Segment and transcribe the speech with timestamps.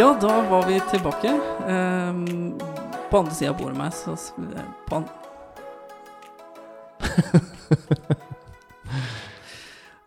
[0.00, 1.30] Ja, da var vi tilbake.
[1.68, 2.58] Um,
[3.10, 4.14] på andre sida av bordet meg, så
[4.88, 5.04] på an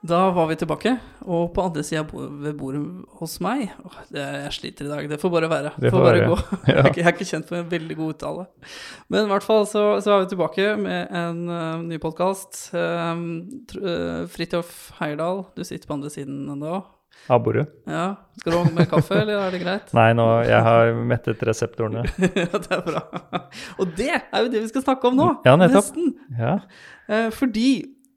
[0.03, 0.91] Da var vi tilbake,
[1.31, 2.81] og på andre sida ved bordet
[3.21, 5.71] hos meg oh, Jeg sliter i dag, det får bare være.
[5.77, 6.27] Det får får bare være.
[6.31, 6.37] gå.
[6.67, 6.79] Jeg, Ja.
[6.81, 8.43] er ikke- jeg er ikke kjent for en veldig god uttale.
[9.09, 12.51] Men i hvert fall så, så er vi tilbake med en uh, ny podkast.
[14.33, 16.81] Fridtjof Heierdal, du sitter på andre siden ennå.
[17.31, 17.69] Av bordet?
[17.87, 18.15] Ja.
[18.39, 19.91] Skal du ha med kaffe, eller er det greit?
[19.95, 22.03] Nei, nå, jeg har mettet reseptorene.
[22.41, 23.03] ja, det er bra.
[23.79, 25.29] Og det er jo det vi skal snakke om nå.
[25.47, 25.93] Ja, nettopp.
[25.93, 26.11] Nesten.
[26.39, 26.57] Ja.
[27.07, 27.67] Eh, fordi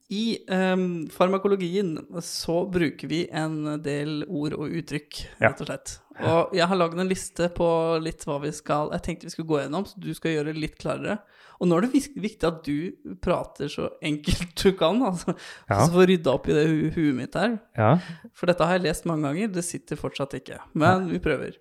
[0.08, 5.94] i um, farmakologien så bruker vi en del ord og uttrykk, rett og slett.
[6.16, 7.66] Og jeg har lagd en liste på
[8.00, 10.62] litt hva vi skal Jeg tenkte vi skulle gå gjennom, så du skal gjøre det
[10.62, 11.18] litt klarere.
[11.60, 15.34] Og nå er det viktig at du prater så enkelt du kan, altså.
[15.68, 15.82] Ja.
[15.82, 17.58] Så få rydda opp i det hu huet mitt her.
[17.76, 17.96] ja.
[18.36, 20.60] For dette har jeg lest mange ganger, det sitter fortsatt ikke.
[20.78, 21.58] Men vi prøver.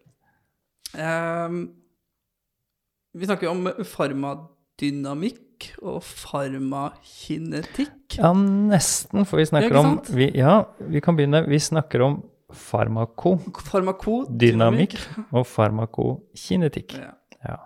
[0.93, 1.63] Um,
[3.15, 3.67] vi snakker om
[4.79, 8.17] farmadynamikk og farmakinetikk.
[8.19, 11.45] Ja, nesten, for vi snakker om vi, Ja, vi kan begynne.
[11.47, 12.23] Vi snakker om
[12.55, 14.97] farmakodynamikk Farmakodynamikk.
[15.33, 16.93] og farmakokinetikk.
[16.99, 17.11] Ja.
[17.43, 17.57] Ja.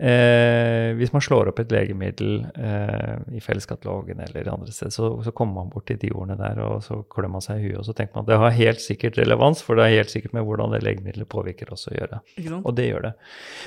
[0.00, 5.30] Eh, hvis man slår opp et legemiddel eh, i Felleskatalogen eller andre steder, så, så
[5.32, 7.84] kommer man bort til de ordene der, og så klør man seg i huet, og
[7.86, 10.44] så tenker man at det har helt sikkert relevans, for det er helt sikkert med
[10.48, 12.18] hvordan det legemiddelet påvirker oss å gjøre.
[12.64, 13.14] Og det gjør det.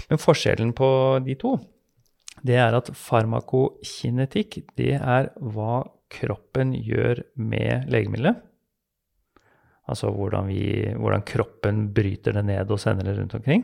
[0.09, 0.89] Men forskjellen på
[1.23, 1.53] de to,
[2.45, 8.43] det er at farmakokinetikk, det er hva kroppen gjør med legemiddelet.
[9.87, 13.63] Altså hvordan, vi, hvordan kroppen bryter det ned og sender det rundt omkring.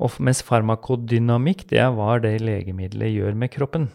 [0.00, 3.88] Og mens farmakodynamikk, det er hva det legemiddelet gjør med kroppen.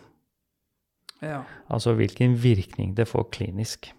[1.23, 1.41] Ja.
[1.71, 3.89] Altså hvilken virkning det får klinisk.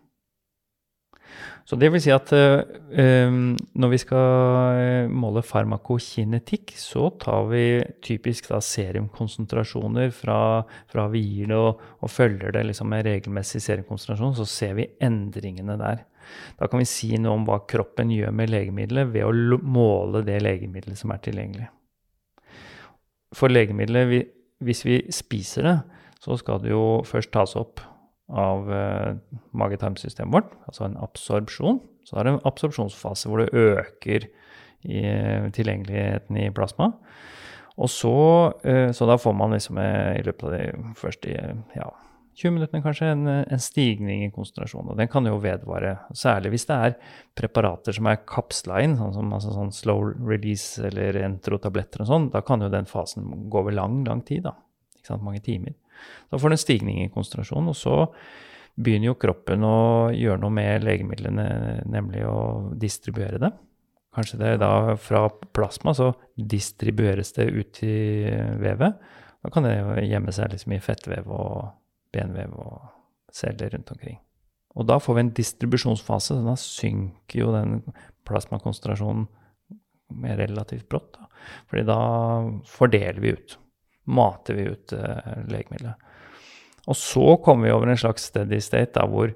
[1.66, 3.30] Så det vil si at eh,
[3.74, 7.64] når vi skal eh, måle farmakokinetikk, så tar vi
[8.06, 10.38] typisk da serumkonsentrasjoner fra,
[10.86, 16.04] fra det og, og følger det liksom med regelmessig serumkonsentrasjon, så ser vi endringene der.
[16.58, 20.38] Da kan vi si noe om hva kroppen gjør med legemiddelet ved å måle det
[20.46, 21.68] legemiddelet som er tilgjengelig.
[23.34, 24.30] For legemiddelet,
[24.62, 25.76] hvis vi spiser det,
[26.22, 27.82] så skal det jo først tas opp
[28.28, 29.12] av eh,
[29.56, 31.80] mage-tarmsystemet vårt, altså en absorpsjon.
[32.06, 34.26] Så er det en absorpsjonsfase hvor det øker
[34.86, 35.02] i,
[35.54, 36.92] tilgjengeligheten i plasma.
[37.76, 38.16] Og så,
[38.64, 41.32] eh, så da får man liksom eh, i løpet av de første
[41.76, 41.88] ja,
[42.36, 44.92] 20 minuttene kanskje en, en stigning i konsentrasjonen.
[44.92, 46.96] Og den kan jo vedvare, særlig hvis det er
[47.38, 52.28] preparater som er kapsla inn, sånn som altså sånn slow release eller entrotabletter og sånn.
[52.34, 54.52] Da kan jo den fasen gå over lang, lang tid, da.
[54.98, 55.78] Ikke sant, mange timer.
[56.30, 57.96] Da får du en stigning i konsentrasjonen, og så
[58.76, 59.76] begynner jo kroppen å
[60.12, 61.46] gjøre noe med legemidlene,
[61.88, 62.38] nemlig å
[62.76, 63.52] distribuere det.
[64.16, 67.96] Kanskje det er da fra plasma så distribueres det ut i
[68.60, 68.96] vevet.
[69.44, 69.74] Da kan det
[70.08, 71.66] gjemme seg liksom i fettvev og
[72.16, 72.78] benvev og
[73.36, 74.16] celler rundt omkring.
[74.76, 77.78] Og da får vi en distribusjonsfase, så da synker jo den
[78.28, 79.28] plasmakonsentrasjonen
[80.36, 81.16] relativt brått.
[81.16, 81.28] Da.
[81.70, 82.00] Fordi da
[82.68, 83.56] fordeler vi ut
[84.06, 86.06] mater vi ut eh, legemiddelet.
[86.86, 89.32] Og så kommer vi over en slags steady state da, hvor,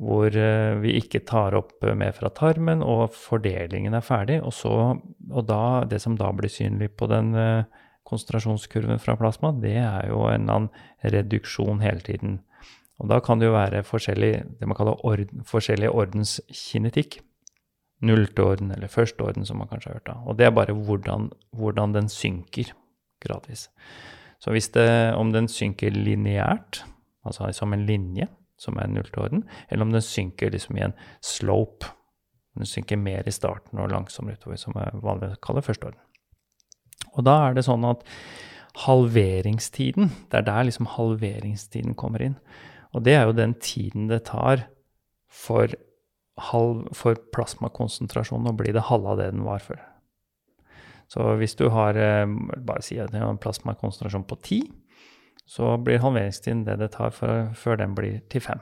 [0.00, 4.40] hvor eh, vi ikke tar opp eh, mer fra tarmen, og fordelingen er ferdig.
[4.42, 9.52] Og, så, og da, det som da blir synlig på den eh, konsentrasjonskurven fra plasma,
[9.52, 12.38] det er jo en eller annen reduksjon hele tiden.
[12.98, 17.20] Og da kan det jo være forskjellig, det man kaller orden, forskjellig ordenskinetikk.
[18.08, 20.06] Nullte orden eller første orden, som man kanskje har hørt.
[20.06, 20.20] da.
[20.30, 22.72] Og det er bare hvordan, hvordan den synker
[23.24, 23.68] gradvis.
[24.38, 26.82] Så hvis det, om den synker lineært,
[27.26, 31.90] altså som en linje, som er nulltorden, eller om den synker liksom i en slope,
[32.58, 35.92] den synker mer i starten og langsommere utover, som er vanlig å kalle første.
[37.14, 38.02] Og da er det sånn at
[38.84, 42.38] halveringstiden, det er der liksom halveringstiden kommer inn.
[42.94, 44.66] Og det er jo den tiden det tar
[45.28, 45.70] for,
[46.50, 49.80] halv, for plasmakonsentrasjonen å bli det halve av det den var før.
[51.08, 52.26] Så hvis du har eh,
[52.66, 54.66] bare si at en plasmakonsentrasjon på 10,
[55.48, 58.60] så blir halveringstiden det det tar for, før den blir til 5.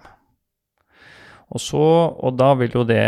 [1.47, 3.03] Og, så, og da vil jo det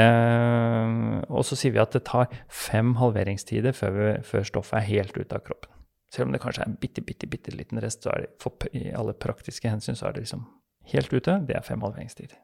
[1.27, 5.17] Og så sier vi at det tar fem halveringstider før, vi, før stoffet er helt
[5.19, 5.73] ute av kroppen.
[6.15, 8.55] Selv om det kanskje er en bitte, bitte, bitte liten rest, så er det for,
[8.73, 10.47] i alle praktiske hensyn så er det liksom
[10.95, 11.35] helt ute.
[11.47, 12.39] Det er fem halveringstider.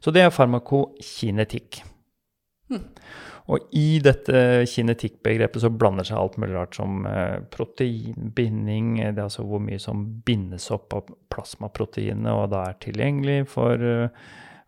[0.00, 1.82] Så det er farmakokinetikk.
[3.50, 9.26] Og i dette kinetikkbegrepet så blander seg alt mulig rart som eh, proteinbinding, det er
[9.26, 14.12] altså hvor mye som bindes opp av plasmaproteinene og da er tilgjengelig for, eh,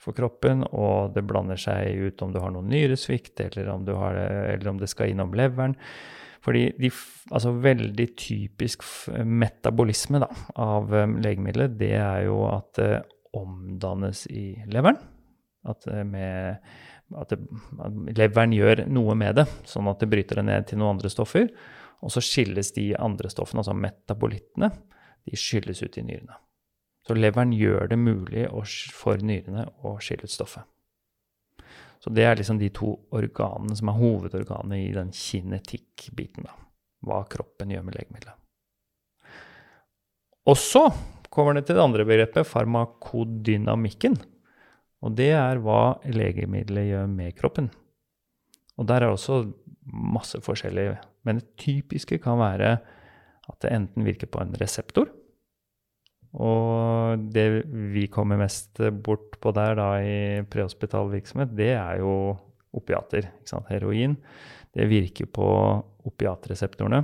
[0.03, 4.19] for kroppen, og det blander seg ut om du har noe nyresvikt, eller om, har,
[4.57, 5.77] eller om det skal innom leveren.
[6.43, 6.89] Fordi de,
[7.31, 8.83] altså veldig typisk
[9.23, 10.27] metabolisme da,
[10.59, 10.91] av
[11.23, 12.95] legemidlet, det er jo at det
[13.33, 14.99] omdannes i leveren.
[15.69, 16.59] At, med,
[17.19, 20.81] at, det, at leveren gjør noe med det, sånn at det bryter det ned til
[20.81, 21.51] noen andre stoffer.
[22.03, 24.73] Og så skilles de andre stoffene, altså metabolittene,
[25.23, 26.39] de skylles ut i nyrene.
[27.07, 28.47] Så leveren gjør det mulig
[28.95, 30.67] for nyrene å skille ut stoffet.
[32.03, 36.49] Så det er liksom de to organene som er hovedorganene i den kinetikk-biten.
[37.07, 38.39] Hva kroppen gjør med legemiddelet.
[40.51, 40.89] Og så
[41.31, 44.19] kommer det til det andre begrepet, farmakodynamikken.
[45.03, 47.71] Og det er hva legemiddelet gjør med kroppen.
[48.79, 49.43] Og der er også
[49.93, 50.93] masse forskjellig.
[51.27, 52.77] Men det typiske kan være
[53.51, 55.11] at det enten virker på en reseptor,
[56.33, 57.47] og det
[57.93, 60.19] vi kommer mest bort på der da i
[60.49, 62.13] prehospital virksomhet, det er jo
[62.73, 63.29] opiater.
[63.69, 64.17] Heroin.
[64.73, 65.47] Det virker på
[66.09, 67.03] opiatreseptorene.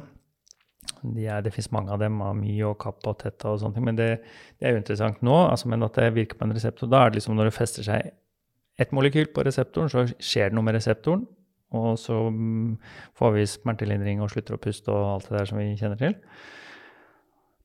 [1.02, 3.86] De er, det fins mange av dem, Ami og Kappa og Tetta og sånne ting.
[3.86, 4.08] Men det,
[4.58, 5.36] det, er jo interessant nå.
[5.46, 7.86] Altså, men at det virker på en reseptor, da er det liksom når det fester
[7.86, 8.12] seg
[8.78, 11.26] ett molekyl på reseptoren, så skjer det noe med reseptoren.
[11.78, 12.78] Og så mm,
[13.18, 16.14] får vi smertelindring og slutter å puste og alt det der som vi kjenner til.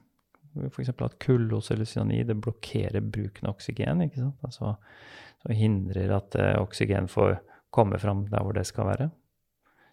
[0.71, 0.89] F.eks.
[0.89, 4.01] at kullos eller cyanid blokkerer bruken av oksygen.
[4.07, 4.41] ikke sant?
[4.47, 4.73] Altså,
[5.43, 7.37] så hindrer at uh, oksygen får
[7.73, 9.09] komme fram der hvor det skal være.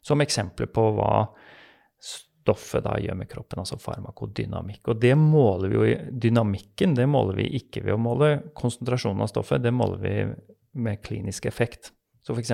[0.04, 1.26] Som eksempler på hva
[2.44, 4.82] stoffet da gjør med kroppen, altså farmakodynamikk.
[4.92, 5.94] Og det måler vi jo i
[6.26, 10.14] dynamikken, det måler vi ikke ved å måle konsentrasjonen av stoffet, det måler vi
[10.84, 11.92] med klinisk effekt.
[12.24, 12.52] Så f.eks.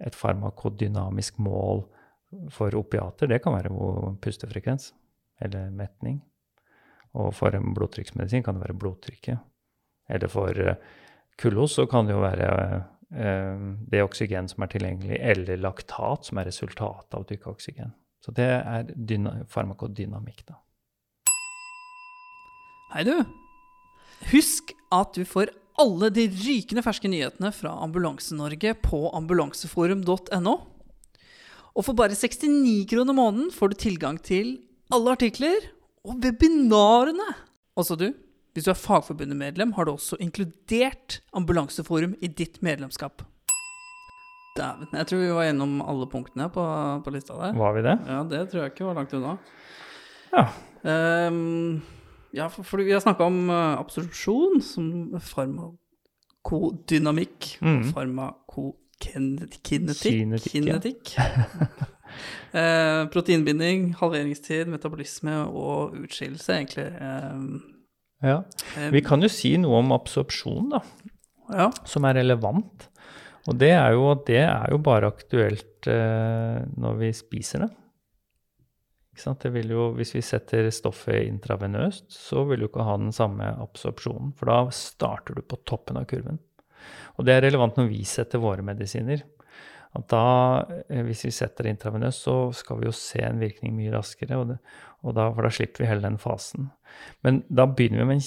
[0.00, 1.84] et farmakodynamisk mål
[2.54, 3.72] for opiater, det kan være
[4.22, 4.92] pustefrekvens
[5.42, 6.20] eller metning.
[7.18, 9.40] Og for en blodtrykksmedisin kan det være blodtrykket.
[10.10, 10.54] Eller for
[11.40, 12.50] kullos så kan det jo være
[13.16, 17.94] uh, det oksygen som er tilgjengelig, eller laktat, som er resultatet av å dykke oksygen.
[18.20, 18.90] Så det er
[19.48, 20.58] farmakodynamikk, da.
[22.90, 23.14] Hei, du.
[24.32, 30.54] Husk at du får alle de rykende ferske nyhetene fra Ambulanse-Norge på ambulanseforum.no.
[31.76, 34.58] Og for bare 69 kroner måneden får du tilgang til
[34.90, 35.70] alle artikler
[36.04, 37.28] og webinarene.
[37.78, 38.08] Altså du,
[38.54, 43.22] hvis du er Fagforbundet-medlem, har du også inkludert Ambulanseforum i ditt medlemskap.
[44.56, 44.88] Dæven.
[44.92, 46.64] Jeg tror vi var gjennom alle punktene på,
[47.04, 47.52] på, lista der.
[47.54, 47.96] Var vi det?
[48.10, 49.36] Ja, det tror jeg ikke var langt unna.
[50.34, 50.44] Ja.
[51.30, 51.82] Um,
[52.34, 57.58] ja, for, for, vi har snakka om uh, absorpsjon som farmakodynamikk.
[57.62, 57.92] Mm.
[57.94, 59.62] Farmako kinetikk.
[60.52, 61.14] kinetikk.
[62.60, 66.86] eh, proteinbinding, halveringstid, metabolisme og utskillelse, egentlig.
[67.00, 67.42] Eh,
[68.30, 68.38] ja.
[68.76, 70.84] Eh, Vi kan jo si noe om absorpsjon, da,
[71.48, 71.70] ja.
[71.88, 72.88] som er relevant.
[73.48, 77.70] Og det er jo, det er jo bare aktuelt eh, når vi spiser det.
[79.20, 84.32] Jo, hvis vi setter stoffet intravenøst, så vil du ikke ha den samme absorpsjonen.
[84.38, 86.38] For da starter du på toppen av kurven.
[87.18, 89.20] Og det er relevant når vi setter våre medisiner.
[89.98, 90.26] At da,
[90.88, 94.36] eh, hvis vi setter det intravenøst, så skal vi jo se en virkning mye raskere.
[94.38, 94.58] Og, det,
[95.02, 96.62] og da, for da slipper vi hele den fasen.
[97.26, 98.26] Men da begynner vi med, en,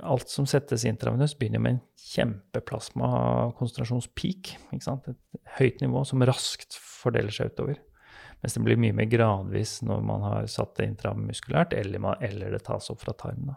[0.00, 4.42] alt som settes intravenøst, begynner med en kjempeplasmakonsentrasjonspeak.
[4.78, 4.88] Et
[5.58, 7.76] høyt nivå som raskt fordeler seg utover.
[8.40, 12.62] Mens det blir mye mer gradvis når man har satt det intramuskulært, eller, eller det
[12.64, 13.56] tas opp fra tarmen.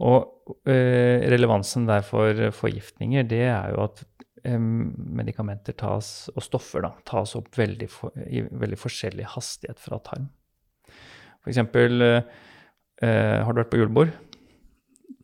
[0.00, 4.04] Og eh, relevansen der for forgiftninger, det er jo at
[4.40, 10.30] medikamenter tas, og stoffer da, tas opp veldig for, i veldig forskjellig hastighet fra tarm.
[11.42, 14.10] For eksempel eh Har du vært på julebord?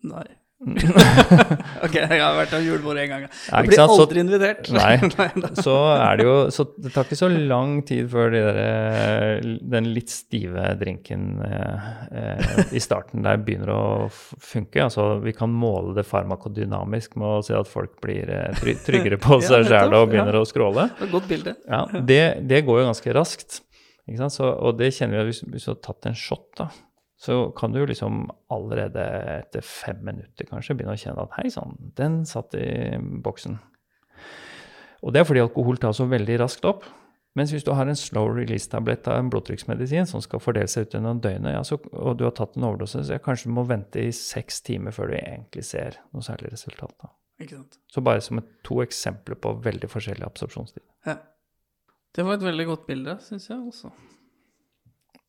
[0.04, 0.35] Nei.
[1.87, 3.25] ok, jeg har vært av julebord én gang.
[3.28, 4.70] Jeg blir aldri invitert.
[4.75, 4.96] Nei,
[5.66, 9.52] så er det jo Så det tar ikke så lang tid før de der, eh,
[9.75, 14.88] den litt stive drinken eh, eh, i starten der begynner å funke.
[14.88, 19.38] Altså, vi kan måle det farmakodynamisk med å si at folk blir eh, tryggere på
[19.44, 20.42] seg sjæl og begynner ja.
[20.42, 20.88] å skråle.
[21.12, 21.54] Godt bilde.
[21.70, 23.62] Ja, det, det, går jo ganske raskt.
[24.06, 26.70] Så, og det kjenner vi hvis, hvis du har tatt en shot, da
[27.26, 29.02] så kan du jo liksom allerede
[29.40, 32.68] etter fem minutter kanskje begynne å kjenne at hei sann, den satt i
[33.25, 33.59] boksen.
[35.02, 36.87] Og det er fordi alkohol tar så veldig raskt opp.
[37.37, 40.95] Mens hvis du har en slow release-tablett av en blodtrykksmedisin som skal fordele seg ut
[40.97, 44.06] gjennom døgnet, ja, så, og du har tatt en overdose, så kanskje du må vente
[44.06, 46.95] i seks timer før du egentlig ser noe særlig resultat.
[47.02, 47.12] Da.
[47.42, 47.76] Ikke sant.
[47.92, 50.85] Så bare som et, to eksempler på veldig forskjellig absorpsjonstid.
[51.11, 51.18] Ja.
[52.16, 53.92] Det var et veldig godt bilde, syns jeg også.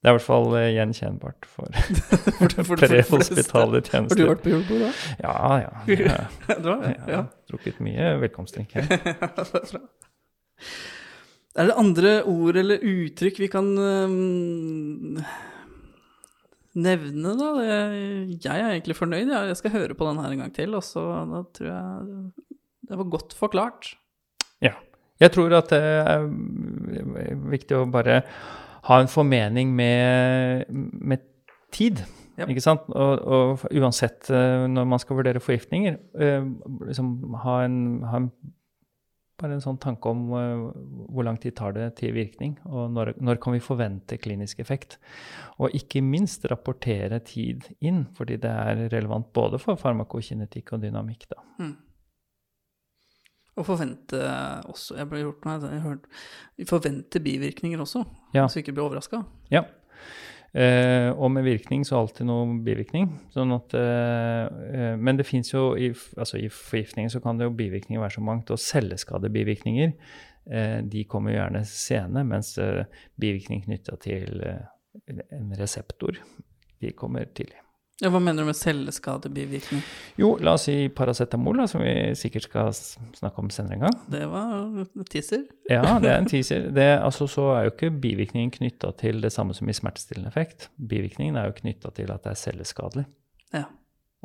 [0.07, 1.67] Det er i hvert fall eh, gjenkjennbart for
[2.63, 3.43] For, de fleste.
[3.51, 4.91] Har du vært på julebord da?
[5.19, 5.33] Ja,
[5.65, 5.71] ja.
[5.91, 5.97] Jeg?
[6.07, 7.17] Jeg Ja.
[7.17, 8.87] har drukket mye velkomstdrink her.
[11.57, 11.67] Er.
[11.67, 15.17] Det andre ord eller uttrykk vi kan um,
[16.77, 17.47] nevne, da?
[17.65, 19.27] Jeg, jeg er egentlig fornøyd.
[19.33, 22.19] Jeg, jeg skal høre på den her en gang til, og så da tror jeg
[22.87, 23.91] det var godt forklart.
[24.63, 24.75] Ja.
[25.19, 26.29] Jeg tror at det er
[27.51, 28.21] viktig å bare
[28.87, 31.25] ha en formening med, med
[31.75, 32.03] tid.
[32.37, 32.45] Ja.
[32.45, 32.85] Ikke sant?
[32.93, 36.45] Og, og uansett eh, når man skal vurdere forgiftninger, eh,
[36.85, 38.29] liksom ha en, ha en
[39.37, 40.69] bare en sånn tanke om uh,
[41.13, 44.97] hvor lang tid tar det til virkning, og når, når kan vi forvente klinisk effekt.
[45.61, 51.27] Og ikke minst rapportere tid inn, fordi det er relevant både for farmakokinetikk og dynamikk.
[51.29, 51.43] Da.
[51.61, 51.75] Mm.
[53.57, 54.19] Og forvente
[54.69, 56.05] også Jeg ble gjort meg hørt,
[57.23, 58.47] bivirkninger også, Ja.
[58.47, 59.23] så ikke blir overraska.
[59.51, 59.63] Ja.
[60.53, 63.09] Eh, og med virkning så alltid noe bivirkning.
[63.33, 67.45] Sånn at, eh, eh, men det fins jo i, altså i forgiftninger så kan det
[67.49, 68.51] jo bivirkninger være så mangt.
[68.51, 69.93] Og celleskadebivirkninger
[70.49, 72.85] eh, de kommer jo gjerne sene, mens eh,
[73.19, 74.65] bivirkning knytta til eh,
[75.37, 76.17] en reseptor
[76.81, 77.59] de kommer tidlig.
[77.97, 79.81] Ja, hva mener du med celleskadebivirkning?
[80.21, 82.69] Jo, la oss si paracetamol, som vi sikkert skal
[83.17, 83.95] snakke om senere en gang.
[84.13, 85.47] Det var en teaser.
[85.65, 86.67] Ja, det er en teaser.
[86.75, 90.69] Det, altså, så er jo ikke bivirkningen knytta til det samme som i smertestillende effekt.
[90.77, 93.07] Bivirkningen er jo knytta til at det er celleskadelig.
[93.55, 93.65] Ja.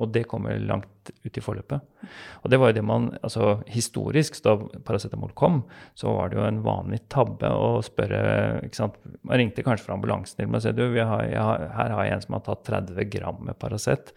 [0.00, 1.82] Og det kommer langt ut i forløpet.
[2.42, 4.54] Og det var jo det man Altså historisk, da
[4.86, 5.62] paracetamol kom,
[5.98, 8.96] så var det jo en vanlig tabbe å spørre ikke sant?
[9.20, 12.16] Man ringte kanskje fra ambulansen til meg og sa du, har, har, her har jeg
[12.16, 14.14] en som har tatt 30 gram med Paracet.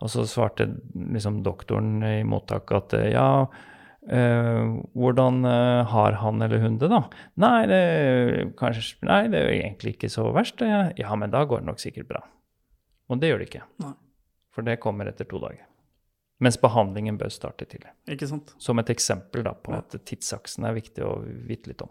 [0.00, 3.28] Og så svarte liksom doktoren i mottak at ja,
[4.00, 7.02] Uh, hvordan uh, har han eller hun det, da?
[7.44, 7.80] Nei, det,
[8.56, 10.64] kanskje, nei, det er jo egentlig ikke så verst.
[10.64, 10.86] Ja.
[10.96, 12.22] Ja, men da går det nok sikkert bra.
[13.12, 13.66] Og det gjør det ikke.
[13.84, 13.92] Nei.
[14.54, 15.66] For det kommer etter to dager.
[16.40, 17.90] Mens behandlingen bør starte tidlig.
[18.08, 18.54] Ikke sant?
[18.58, 19.78] Som et eksempel da, på Ja.
[19.84, 21.90] at tidsaksen er viktig å vite litt om.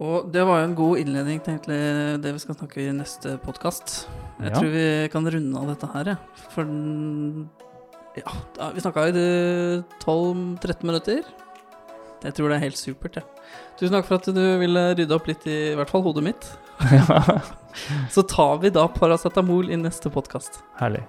[0.00, 3.34] Og det var jo en god innledning til egentlig det vi skal snakke i neste
[3.44, 4.06] podkast.
[4.40, 4.58] Jeg Ja.
[4.60, 6.16] tror vi kan runde av dette her.
[6.54, 6.64] For
[8.16, 9.12] ja, vi snakka i
[10.00, 11.22] 12-13 minutter.
[12.20, 13.22] Jeg tror det er helt supert, Ja.
[13.80, 16.44] Tusen takk for at du ville rydde opp litt i, i hvert fall hodet mitt.
[18.14, 20.60] Så tar vi da paracetamol i neste podkast.
[20.76, 21.00] Herlig.